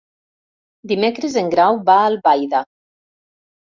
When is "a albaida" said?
2.01-2.67